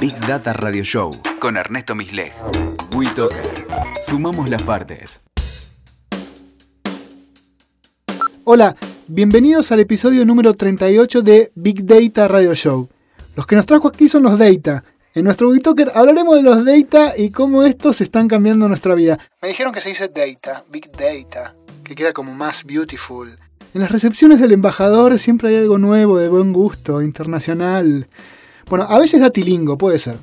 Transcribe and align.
Big 0.00 0.14
Data 0.26 0.52
Radio 0.52 0.84
Show 0.84 1.10
con 1.40 1.56
Ernesto 1.56 1.94
Misleg. 1.94 2.32
WeToker. 2.94 3.66
Sumamos 4.06 4.48
las 4.48 4.62
partes. 4.62 5.20
Hola, 8.44 8.76
bienvenidos 9.08 9.72
al 9.72 9.80
episodio 9.80 10.24
número 10.24 10.54
38 10.54 11.22
de 11.22 11.50
Big 11.54 11.84
Data 11.84 12.28
Radio 12.28 12.54
Show. 12.54 12.88
Los 13.34 13.46
que 13.46 13.56
nos 13.56 13.66
trajo 13.66 13.88
aquí 13.88 14.08
son 14.08 14.22
los 14.22 14.38
Data. 14.38 14.84
En 15.14 15.24
nuestro 15.24 15.48
WeToker 15.48 15.90
hablaremos 15.94 16.36
de 16.36 16.42
los 16.42 16.64
Data 16.64 17.14
y 17.16 17.30
cómo 17.30 17.64
estos 17.64 18.00
están 18.00 18.28
cambiando 18.28 18.68
nuestra 18.68 18.94
vida. 18.94 19.18
Me 19.40 19.48
dijeron 19.48 19.72
que 19.72 19.80
se 19.80 19.88
dice 19.88 20.08
Data, 20.08 20.64
Big 20.70 20.90
Data, 20.92 21.56
que 21.82 21.94
queda 21.94 22.12
como 22.12 22.32
más 22.32 22.64
beautiful. 22.64 23.38
En 23.74 23.80
las 23.80 23.90
recepciones 23.90 24.40
del 24.40 24.52
embajador 24.52 25.18
siempre 25.18 25.48
hay 25.48 25.56
algo 25.56 25.78
nuevo, 25.78 26.18
de 26.18 26.28
buen 26.28 26.52
gusto, 26.52 27.02
internacional. 27.02 28.06
Bueno, 28.68 28.86
a 28.88 28.98
veces 28.98 29.20
datilingo, 29.20 29.78
puede 29.78 29.98
ser. 29.98 30.16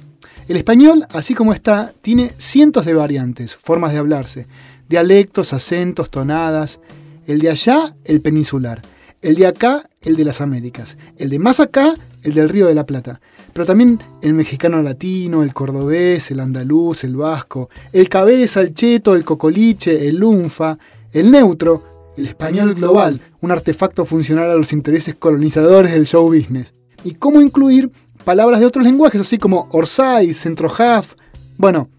El 0.48 0.58
español, 0.58 1.06
así 1.11 1.34
como 1.36 1.54
está, 1.54 1.93
tiene 2.02 2.32
cientos 2.38 2.86
de 2.86 2.96
variantes, 2.96 3.56
formas 3.56 3.93
de 3.93 4.00
hablarse, 4.00 4.48
dialectos, 4.88 5.54
acentos, 5.54 6.10
tonadas. 6.10 6.79
El 7.28 7.39
de 7.39 7.52
allá, 7.52 7.96
el 8.06 8.21
peninsular. 8.21 8.82
El 9.21 9.36
de 9.36 9.46
acá, 9.46 9.84
el 10.02 10.15
de 10.15 10.25
las 10.25 10.42
Américas. 10.42 10.98
El 11.18 11.29
de 11.29 11.38
más 11.38 11.60
acá, 11.60 11.93
el 12.24 12.34
del 12.34 12.50
Río 12.50 12.65
de 12.65 12.74
la 12.74 12.86
Plata. 12.86 13.21
Pero 13.54 13.65
también 13.65 14.00
el 14.21 14.34
mexicano 14.34 14.82
latino, 14.82 15.43
el 15.43 15.54
cordobés, 15.54 16.32
el 16.32 16.40
andaluz, 16.40 17.04
el 17.04 17.15
vasco, 17.15 17.70
el 17.92 18.10
cabeza, 18.10 18.62
el 18.62 18.74
cheto, 18.74 19.15
el 19.15 19.24
cocoliche, 19.24 20.07
el 20.07 20.18
lunfa, 20.18 20.78
el 21.12 21.29
neutro, 21.32 22.14
el 22.18 22.26
español 22.26 22.76
global, 22.76 23.20
un 23.42 23.51
artefacto 23.51 24.06
funcional 24.06 24.50
a 24.50 24.56
los 24.56 24.74
intereses 24.74 25.15
colonizadores 25.15 25.92
del 25.92 26.07
show 26.07 26.28
business. 26.28 26.74
Y 27.04 27.14
cómo 27.14 27.42
incluir 27.42 27.92
palabras 28.29 28.60
de 28.60 28.68
otros 28.68 28.86
lenguajes, 28.86 29.19
así 29.19 29.39
como 29.39 29.68
Orsay, 29.71 30.36
Centrojaf. 30.36 31.15
Bueno, 31.57 31.89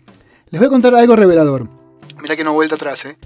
les 0.50 0.60
voy 0.60 0.68
a 0.68 0.70
contar 0.70 0.94
algo 0.94 1.16
revelador. 1.16 1.68
Mira 2.22 2.36
que 2.36 2.44
no 2.44 2.52
vuelta 2.52 2.76
atrás, 2.76 3.04
¿eh? 3.04 3.16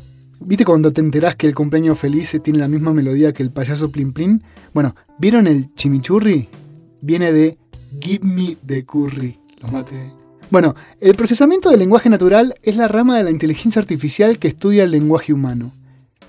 ¿Viste 0.41 0.65
cuando 0.65 0.91
te 0.91 1.03
enterás 1.03 1.37
que 1.37 1.47
el 1.47 1.55
cumpleaños 1.55 1.99
feliz 1.99 2.35
tiene 2.43 2.61
la 2.61 2.67
misma 2.67 2.95
melodía 2.95 3.35
que 3.35 3.43
el 3.43 3.51
payaso 3.51 3.93
Plin 3.93 4.15
Plin? 4.15 4.43
Bueno, 4.73 4.97
¿vieron 5.19 5.47
el 5.47 5.69
chimichurri? 5.75 6.49
Viene 7.03 7.31
de 7.35 7.59
Give 8.01 8.25
me 8.25 8.57
the 8.67 8.87
curry. 8.87 9.39
Lo 9.61 9.69
maté. 9.69 10.11
Bueno, 10.49 10.75
el 10.99 11.15
procesamiento 11.15 11.69
del 11.69 11.81
lenguaje 11.81 12.09
natural 12.09 12.55
es 12.63 12.75
la 12.77 12.89
rama 12.89 13.19
de 13.19 13.25
la 13.25 13.31
inteligencia 13.31 13.83
artificial 13.83 14.39
que 14.39 14.49
estudia 14.49 14.85
el 14.85 14.93
lenguaje 14.93 15.35
humano. 15.35 15.73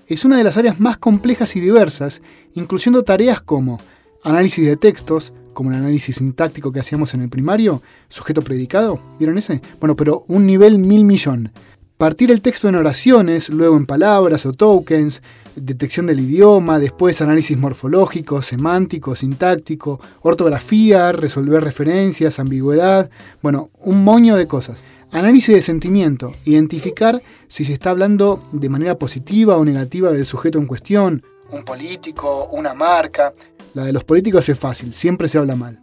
Es 0.07 0.25
una 0.25 0.35
de 0.35 0.43
las 0.43 0.57
áreas 0.57 0.81
más 0.81 0.97
complejas 0.97 1.55
y 1.55 1.61
diversas, 1.61 2.21
incluyendo 2.53 3.03
tareas 3.03 3.39
como 3.39 3.79
análisis 4.25 4.67
de 4.67 4.75
textos, 4.75 5.31
como 5.55 5.71
el 5.71 5.77
análisis 5.77 6.17
sintáctico 6.17 6.71
que 6.71 6.79
hacíamos 6.79 7.15
en 7.15 7.21
el 7.21 7.29
primario, 7.29 7.81
sujeto 8.09 8.43
predicado, 8.43 8.99
¿vieron 9.17 9.39
ese? 9.39 9.61
Bueno, 9.79 9.95
pero 9.95 10.23
un 10.27 10.45
nivel 10.45 10.77
mil 10.77 11.03
millón. 11.03 11.51
Partir 11.97 12.29
el 12.29 12.41
texto 12.41 12.67
en 12.67 12.75
oraciones, 12.75 13.49
luego 13.49 13.77
en 13.77 13.85
palabras 13.85 14.45
o 14.45 14.51
tokens, 14.51 15.21
detección 15.55 16.07
del 16.07 16.19
idioma, 16.19 16.77
después 16.77 17.21
análisis 17.21 17.57
morfológico, 17.57 18.41
semántico, 18.41 19.15
sintáctico, 19.15 20.01
ortografía, 20.21 21.13
resolver 21.13 21.63
referencias, 21.63 22.37
ambigüedad, 22.37 23.09
bueno, 23.41 23.69
un 23.79 24.03
moño 24.03 24.35
de 24.35 24.45
cosas. 24.45 24.79
Análisis 25.11 25.55
de 25.55 25.61
sentimiento, 25.61 26.33
identificar 26.43 27.21
si 27.47 27.63
se 27.63 27.71
está 27.71 27.91
hablando 27.91 28.43
de 28.51 28.67
manera 28.67 28.99
positiva 28.99 29.55
o 29.55 29.63
negativa 29.63 30.11
del 30.11 30.25
sujeto 30.25 30.59
en 30.59 30.67
cuestión, 30.67 31.23
un 31.51 31.63
político, 31.63 32.47
una 32.51 32.73
marca, 32.73 33.33
la 33.75 33.83
de 33.83 33.93
los 33.93 34.05
políticos 34.05 34.47
es 34.49 34.57
fácil, 34.57 34.93
siempre 34.93 35.27
se 35.27 35.37
habla 35.37 35.55
mal. 35.55 35.81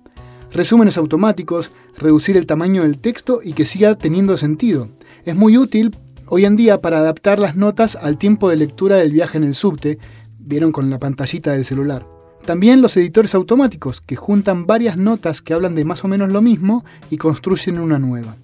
Resúmenes 0.50 0.96
automáticos, 0.96 1.70
reducir 1.96 2.38
el 2.38 2.46
tamaño 2.46 2.82
del 2.82 2.98
texto 2.98 3.40
y 3.44 3.52
que 3.52 3.66
siga 3.66 3.94
teniendo 3.96 4.36
sentido. 4.38 4.88
Es 5.24 5.36
muy 5.36 5.58
útil 5.58 5.94
hoy 6.26 6.46
en 6.46 6.56
día 6.56 6.80
para 6.80 6.98
adaptar 6.98 7.38
las 7.38 7.54
notas 7.54 7.96
al 7.96 8.16
tiempo 8.16 8.48
de 8.48 8.56
lectura 8.56 8.96
del 8.96 9.12
viaje 9.12 9.36
en 9.36 9.44
el 9.44 9.54
subte, 9.54 9.98
vieron 10.38 10.72
con 10.72 10.88
la 10.88 10.98
pantallita 10.98 11.52
del 11.52 11.66
celular. 11.66 12.06
También 12.46 12.80
los 12.80 12.96
editores 12.96 13.34
automáticos, 13.34 14.00
que 14.00 14.16
juntan 14.16 14.66
varias 14.66 14.96
notas 14.96 15.42
que 15.42 15.52
hablan 15.52 15.74
de 15.74 15.84
más 15.84 16.02
o 16.02 16.08
menos 16.08 16.32
lo 16.32 16.40
mismo 16.40 16.84
y 17.10 17.18
construyen 17.18 17.78
una 17.78 17.98
nueva. 17.98 18.36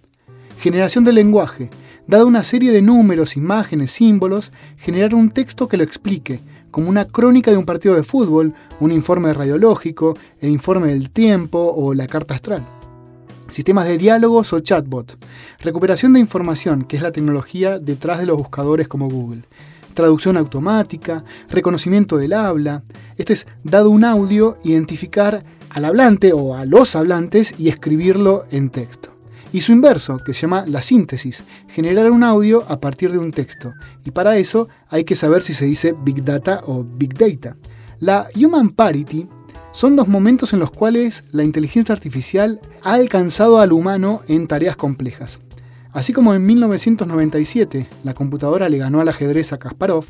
Generación 0.60 1.04
del 1.04 1.14
lenguaje. 1.14 1.70
Dada 2.08 2.24
una 2.24 2.42
serie 2.42 2.72
de 2.72 2.80
números, 2.80 3.36
imágenes, 3.36 3.91
símbolos, 3.91 4.50
generar 4.78 5.14
un 5.14 5.28
texto 5.28 5.69
que 5.69 5.76
lo 5.76 5.84
explique, 5.84 6.41
como 6.70 6.88
una 6.88 7.04
crónica 7.04 7.50
de 7.50 7.58
un 7.58 7.66
partido 7.66 7.94
de 7.94 8.02
fútbol, 8.02 8.54
un 8.80 8.92
informe 8.92 9.34
radiológico, 9.34 10.16
el 10.41 10.48
informe 10.48 10.88
del 10.88 11.10
tiempo 11.10 11.70
o 11.76 11.92
la 11.92 12.06
carta 12.06 12.32
astral. 12.32 12.64
Sistemas 13.48 13.86
de 13.86 13.98
diálogos 13.98 14.54
o 14.54 14.60
chatbot. 14.60 15.22
Recuperación 15.60 16.14
de 16.14 16.20
información, 16.20 16.86
que 16.86 16.96
es 16.96 17.02
la 17.02 17.12
tecnología 17.12 17.78
detrás 17.78 18.20
de 18.20 18.25
los 18.25 18.38
buscadores 18.38 18.88
como 18.88 19.10
Google. 19.10 19.42
Traducción 19.92 20.38
automática, 20.38 21.25
reconocimiento 21.50 22.16
del 22.16 22.32
habla. 22.32 22.84
Esto 23.19 23.34
es, 23.34 23.46
dado 23.64 23.90
un 23.90 24.04
audio, 24.04 24.56
identificar 24.64 25.44
al 25.69 25.84
hablante 25.84 26.32
o 26.32 26.54
a 26.54 26.64
los 26.64 26.96
hablantes 26.96 27.54
y 27.58 27.69
escribirlo 27.69 28.46
en 28.50 28.70
texto 28.70 29.17
y 29.53 29.60
su 29.60 29.72
inverso, 29.72 30.19
que 30.19 30.34
se 30.34 30.42
llama 30.42 30.64
la 30.66 30.82
síntesis, 30.82 31.42
generar 31.69 32.10
un 32.10 32.22
audio 32.22 32.64
a 32.69 32.81
partir 32.81 33.12
de 33.12 33.19
un 33.19 33.32
texto. 33.32 33.72
Y 34.04 34.10
para 34.10 34.36
eso 34.36 34.69
hay 34.88 35.04
que 35.04 35.16
saber 35.16 35.42
si 35.42 35.54
se 35.54 35.64
dice 35.64 35.94
Big 36.04 36.25
Data 36.25 36.60
o 36.66 36.84
Big 36.84 37.14
Data. 37.14 37.56
La 38.00 38.26
Human 38.37 38.70
Parity 38.70 39.28
son 39.72 39.97
los 39.97 40.08
momentos 40.08 40.53
en 40.53 40.60
los 40.60 40.70
cuales 40.70 41.25
la 41.31 41.44
inteligencia 41.44 41.92
artificial 41.92 42.60
ha 42.82 42.94
alcanzado 42.94 43.58
al 43.58 43.72
humano 43.72 44.22
en 44.28 44.47
tareas 44.47 44.76
complejas. 44.76 45.38
Así 45.92 46.12
como 46.12 46.34
en 46.34 46.44
1997 46.44 47.88
la 48.04 48.14
computadora 48.14 48.69
le 48.69 48.78
ganó 48.78 49.00
al 49.00 49.08
ajedrez 49.08 49.53
a 49.53 49.58
Kasparov, 49.58 50.04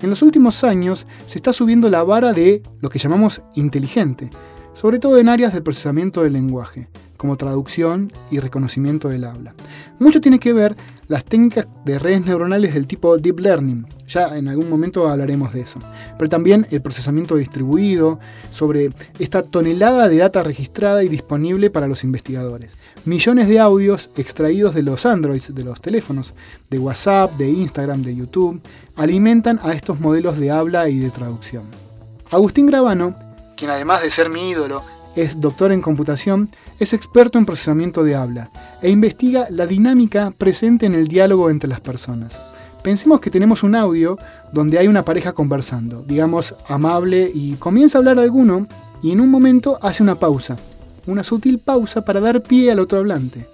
en 0.00 0.10
los 0.10 0.22
últimos 0.22 0.62
años 0.62 1.06
se 1.26 1.38
está 1.38 1.52
subiendo 1.52 1.90
la 1.90 2.04
vara 2.04 2.32
de 2.32 2.62
lo 2.80 2.88
que 2.88 2.98
llamamos 2.98 3.42
inteligente, 3.54 4.30
sobre 4.74 4.98
todo 4.98 5.18
en 5.18 5.28
áreas 5.28 5.52
de 5.52 5.60
procesamiento 5.60 6.22
del 6.22 6.34
lenguaje 6.34 6.88
como 7.24 7.38
traducción 7.38 8.12
y 8.30 8.38
reconocimiento 8.38 9.08
del 9.08 9.24
habla. 9.24 9.54
Mucho 9.98 10.20
tiene 10.20 10.38
que 10.38 10.52
ver 10.52 10.76
las 11.08 11.24
técnicas 11.24 11.66
de 11.86 11.98
redes 11.98 12.26
neuronales 12.26 12.74
del 12.74 12.86
tipo 12.86 13.16
Deep 13.16 13.40
Learning, 13.40 13.86
ya 14.06 14.36
en 14.36 14.46
algún 14.46 14.68
momento 14.68 15.08
hablaremos 15.08 15.54
de 15.54 15.62
eso, 15.62 15.80
pero 16.18 16.28
también 16.28 16.66
el 16.70 16.82
procesamiento 16.82 17.36
distribuido, 17.36 18.20
sobre 18.50 18.92
esta 19.18 19.42
tonelada 19.42 20.06
de 20.10 20.18
data 20.18 20.42
registrada 20.42 21.02
y 21.02 21.08
disponible 21.08 21.70
para 21.70 21.86
los 21.86 22.04
investigadores. 22.04 22.72
Millones 23.06 23.48
de 23.48 23.58
audios 23.58 24.10
extraídos 24.16 24.74
de 24.74 24.82
los 24.82 25.06
Androids, 25.06 25.54
de 25.54 25.64
los 25.64 25.80
teléfonos, 25.80 26.34
de 26.68 26.78
WhatsApp, 26.78 27.38
de 27.38 27.48
Instagram, 27.48 28.02
de 28.02 28.16
YouTube, 28.16 28.60
alimentan 28.96 29.58
a 29.62 29.72
estos 29.72 29.98
modelos 29.98 30.36
de 30.38 30.50
habla 30.50 30.90
y 30.90 30.98
de 30.98 31.08
traducción. 31.08 31.64
Agustín 32.30 32.66
Gravano, 32.66 33.16
quien 33.56 33.70
además 33.70 34.02
de 34.02 34.10
ser 34.10 34.28
mi 34.28 34.50
ídolo, 34.50 34.82
es 35.16 35.40
doctor 35.40 35.72
en 35.72 35.80
computación, 35.80 36.50
es 36.78 36.92
experto 36.92 37.38
en 37.38 37.46
procesamiento 37.46 38.02
de 38.02 38.14
habla 38.14 38.50
e 38.82 38.90
investiga 38.90 39.46
la 39.50 39.66
dinámica 39.66 40.32
presente 40.36 40.86
en 40.86 40.94
el 40.94 41.08
diálogo 41.08 41.50
entre 41.50 41.68
las 41.68 41.80
personas. 41.80 42.38
Pensemos 42.82 43.20
que 43.20 43.30
tenemos 43.30 43.62
un 43.62 43.74
audio 43.74 44.18
donde 44.52 44.78
hay 44.78 44.88
una 44.88 45.04
pareja 45.04 45.32
conversando, 45.32 46.04
digamos 46.06 46.54
amable, 46.68 47.30
y 47.32 47.54
comienza 47.54 47.96
a 47.96 48.00
hablar 48.00 48.18
alguno 48.18 48.66
y 49.02 49.12
en 49.12 49.20
un 49.20 49.30
momento 49.30 49.78
hace 49.80 50.02
una 50.02 50.16
pausa, 50.16 50.58
una 51.06 51.22
sutil 51.22 51.58
pausa 51.58 52.04
para 52.04 52.20
dar 52.20 52.42
pie 52.42 52.70
al 52.70 52.80
otro 52.80 52.98
hablante. 52.98 53.46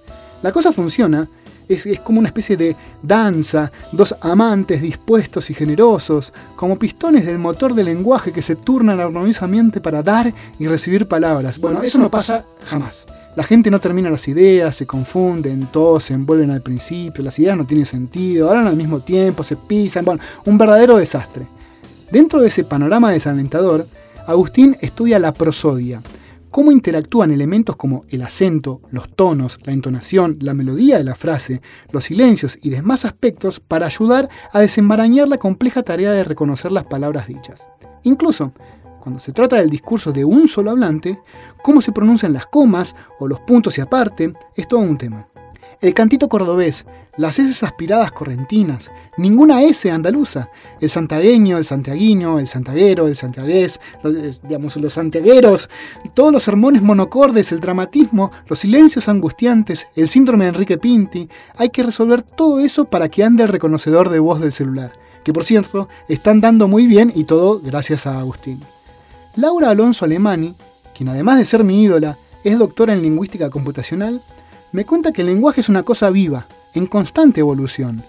La 0.42 0.52
cosa 0.52 0.72
funciona, 0.72 1.28
es, 1.74 2.00
como 2.00 2.18
una 2.18 2.28
especie 2.28 2.56
de 2.56 2.76
danza, 3.02 3.70
dos 3.92 4.14
amantes 4.20 4.82
dispuestos 4.82 5.50
y 5.50 5.54
generosos, 5.54 6.32
como 6.56 6.78
pistones 6.78 7.26
del 7.26 7.38
motor 7.38 7.74
del 7.74 7.86
lenguaje 7.86 8.32
que 8.32 8.42
se 8.42 8.56
turnan 8.56 9.00
armoniosamente 9.00 9.80
para 9.80 10.02
dar 10.02 10.32
y 10.58 10.66
recibir 10.66 11.06
palabras. 11.06 11.58
Bueno, 11.58 11.82
eso 11.82 11.98
no 11.98 12.10
pasa 12.10 12.44
jamás. 12.66 13.06
La 13.36 13.44
gente 13.44 13.70
no 13.70 13.78
termina 13.78 14.10
las 14.10 14.26
ideas, 14.26 14.74
se 14.74 14.86
confunden, 14.86 15.68
todos 15.72 16.04
se 16.04 16.14
envuelven 16.14 16.50
al 16.50 16.62
principio, 16.62 17.22
las 17.22 17.38
ideas 17.38 17.56
no 17.56 17.64
tienen 17.64 17.86
sentido, 17.86 18.48
hablan 18.50 18.66
al 18.66 18.76
mismo 18.76 19.00
tiempo, 19.00 19.44
se 19.44 19.54
pisan, 19.56 20.04
bueno, 20.04 20.20
un 20.44 20.58
verdadero 20.58 20.96
desastre. 20.96 21.46
Dentro 22.10 22.40
de 22.40 22.48
ese 22.48 22.64
panorama 22.64 23.12
desalentador, 23.12 23.86
Agustín 24.26 24.76
estudia 24.80 25.20
la 25.20 25.32
prosodia, 25.32 26.02
cómo 26.50 26.72
interactúan 26.72 27.30
elementos 27.30 27.76
como 27.76 28.04
el 28.08 28.22
acento, 28.22 28.80
los 28.90 29.08
tonos, 29.14 29.58
la 29.64 29.72
entonación, 29.72 30.38
la 30.40 30.54
melodía 30.54 30.98
de 30.98 31.04
la 31.04 31.14
frase, 31.14 31.62
los 31.90 32.04
silencios 32.04 32.58
y 32.60 32.70
demás 32.70 33.04
aspectos 33.04 33.60
para 33.60 33.86
ayudar 33.86 34.28
a 34.52 34.60
desenmarañar 34.60 35.28
la 35.28 35.38
compleja 35.38 35.82
tarea 35.82 36.12
de 36.12 36.24
reconocer 36.24 36.72
las 36.72 36.84
palabras 36.84 37.28
dichas. 37.28 37.66
Incluso, 38.02 38.52
cuando 39.00 39.20
se 39.20 39.32
trata 39.32 39.56
del 39.56 39.70
discurso 39.70 40.12
de 40.12 40.24
un 40.24 40.48
solo 40.48 40.70
hablante, 40.70 41.20
cómo 41.62 41.80
se 41.80 41.92
pronuncian 41.92 42.32
las 42.32 42.46
comas 42.46 42.94
o 43.18 43.26
los 43.26 43.40
puntos 43.40 43.78
y 43.78 43.80
aparte 43.80 44.34
es 44.54 44.68
todo 44.68 44.80
un 44.80 44.98
tema. 44.98 45.26
El 45.80 45.94
cantito 45.94 46.28
cordobés, 46.28 46.84
las 47.16 47.38
S 47.38 47.64
aspiradas 47.64 48.12
correntinas, 48.12 48.90
ninguna 49.16 49.62
S 49.62 49.90
andaluza. 49.90 50.50
El 50.78 50.90
santagueño, 50.90 51.56
el 51.56 51.64
santiaguino, 51.64 52.38
el 52.38 52.46
santaguero, 52.48 53.06
el 53.06 53.16
santiagués, 53.16 53.80
los, 54.02 54.14
eh, 54.14 54.38
digamos, 54.42 54.76
los 54.76 54.92
santiagueros, 54.92 55.70
todos 56.12 56.34
los 56.34 56.42
sermones 56.42 56.82
monocordes, 56.82 57.50
el 57.52 57.60
dramatismo, 57.60 58.30
los 58.46 58.58
silencios 58.58 59.08
angustiantes, 59.08 59.86
el 59.96 60.08
síndrome 60.08 60.44
de 60.44 60.50
Enrique 60.50 60.76
Pinti. 60.76 61.30
Hay 61.56 61.70
que 61.70 61.82
resolver 61.82 62.20
todo 62.20 62.60
eso 62.60 62.84
para 62.84 63.08
que 63.08 63.24
ande 63.24 63.44
el 63.44 63.48
reconocedor 63.48 64.10
de 64.10 64.18
voz 64.18 64.38
del 64.38 64.52
celular, 64.52 64.92
que 65.24 65.32
por 65.32 65.46
cierto, 65.46 65.88
están 66.08 66.42
dando 66.42 66.68
muy 66.68 66.86
bien 66.86 67.10
y 67.14 67.24
todo 67.24 67.58
gracias 67.58 68.06
a 68.06 68.18
Agustín. 68.18 68.60
Laura 69.34 69.70
Alonso 69.70 70.04
Alemani, 70.04 70.54
quien 70.94 71.08
además 71.08 71.38
de 71.38 71.46
ser 71.46 71.64
mi 71.64 71.82
ídola, 71.82 72.18
es 72.44 72.58
doctora 72.58 72.92
en 72.92 73.00
lingüística 73.00 73.48
computacional, 73.48 74.20
me 74.72 74.84
cuenta 74.84 75.12
que 75.12 75.22
el 75.22 75.28
lenguaje 75.28 75.60
es 75.60 75.68
una 75.68 75.82
cosa 75.82 76.10
viva, 76.10 76.46
en 76.74 76.86
constante 76.86 77.40
evolución. 77.40 78.04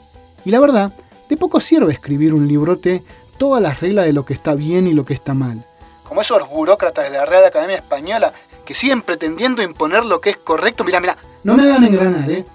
Y 0.45 0.51
la 0.51 0.59
verdad, 0.59 0.93
de 1.29 1.37
poco 1.37 1.59
sirve 1.59 1.93
escribir 1.93 2.33
un 2.33 2.47
librote 2.47 3.03
todas 3.37 3.61
las 3.61 3.79
reglas 3.79 4.05
de 4.05 4.13
lo 4.13 4.25
que 4.25 4.33
está 4.33 4.53
bien 4.53 4.87
y 4.87 4.93
lo 4.93 5.05
que 5.05 5.13
está 5.13 5.33
mal. 5.33 5.65
Como 6.03 6.21
esos 6.21 6.47
burócratas 6.49 7.05
de 7.05 7.17
la 7.17 7.25
Real 7.25 7.45
Academia 7.45 7.77
Española 7.77 8.33
que 8.65 8.73
siguen 8.73 9.01
pretendiendo 9.01 9.63
imponer 9.63 10.05
lo 10.05 10.21
que 10.21 10.31
es 10.31 10.37
correcto. 10.37 10.83
Mira, 10.83 10.99
mira, 10.99 11.17
no 11.43 11.55
me 11.55 11.63
hagan 11.63 11.83
engranar, 11.83 12.29
¿eh? 12.29 12.45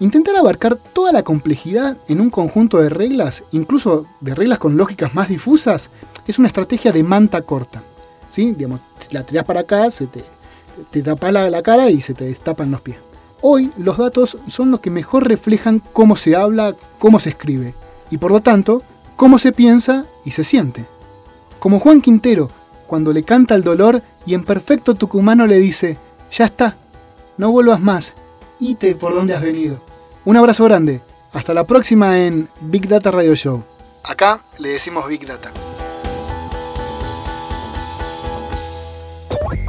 Intentar 0.00 0.36
abarcar 0.36 0.76
toda 0.76 1.10
la 1.10 1.24
complejidad 1.24 1.96
en 2.06 2.20
un 2.20 2.30
conjunto 2.30 2.78
de 2.78 2.88
reglas, 2.88 3.42
incluso 3.50 4.06
de 4.20 4.34
reglas 4.34 4.60
con 4.60 4.76
lógicas 4.76 5.14
más 5.14 5.28
difusas, 5.28 5.90
es 6.26 6.38
una 6.38 6.46
estrategia 6.46 6.92
de 6.92 7.02
manta 7.02 7.42
corta. 7.42 7.82
¿Sí? 8.30 8.52
Digamos, 8.52 8.80
la 9.10 9.24
tiras 9.24 9.44
para 9.44 9.60
acá, 9.60 9.90
se 9.90 10.06
te, 10.06 10.24
te 10.90 11.02
tapa 11.02 11.32
la, 11.32 11.50
la 11.50 11.62
cara 11.62 11.90
y 11.90 12.00
se 12.00 12.14
te 12.14 12.24
destapan 12.24 12.70
los 12.70 12.80
pies. 12.80 12.98
Hoy 13.40 13.70
los 13.76 13.98
datos 13.98 14.36
son 14.48 14.72
los 14.72 14.80
que 14.80 14.90
mejor 14.90 15.28
reflejan 15.28 15.80
cómo 15.92 16.16
se 16.16 16.34
habla, 16.34 16.74
cómo 16.98 17.20
se 17.20 17.30
escribe, 17.30 17.74
y 18.10 18.18
por 18.18 18.32
lo 18.32 18.40
tanto, 18.40 18.82
cómo 19.14 19.38
se 19.38 19.52
piensa 19.52 20.06
y 20.24 20.32
se 20.32 20.42
siente. 20.42 20.84
Como 21.60 21.78
Juan 21.78 22.00
Quintero, 22.00 22.50
cuando 22.88 23.12
le 23.12 23.22
canta 23.22 23.54
el 23.54 23.62
dolor 23.62 24.02
y 24.26 24.34
en 24.34 24.44
perfecto 24.44 24.96
tucumano 24.96 25.46
le 25.46 25.58
dice, 25.58 25.98
ya 26.32 26.46
está, 26.46 26.76
no 27.36 27.52
vuelvas 27.52 27.80
más, 27.80 28.14
ite 28.58 28.96
por 28.96 29.14
donde 29.14 29.34
has 29.34 29.42
venido. 29.42 29.80
Un 30.24 30.36
abrazo 30.36 30.64
grande, 30.64 31.00
hasta 31.32 31.54
la 31.54 31.64
próxima 31.64 32.18
en 32.18 32.48
Big 32.60 32.88
Data 32.88 33.12
Radio 33.12 33.36
Show. 33.36 33.62
Acá 34.02 34.40
le 34.58 34.70
decimos 34.70 35.06
Big 35.06 35.26
Data. 35.26 35.52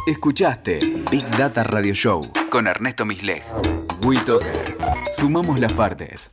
Escuchaste 0.07 0.80
Big 1.12 1.30
Data 1.38 1.63
Radio 1.63 1.94
Show 1.94 2.22
con 2.50 2.68
Ernesto 2.68 3.06
Misleg. 3.06 3.44
WeToker. 4.04 4.75
Sumamos 5.12 5.60
las 5.60 5.74
partes. 5.74 6.28